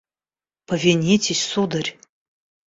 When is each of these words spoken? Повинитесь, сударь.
Повинитесь, 0.69 1.45
сударь. 1.51 1.91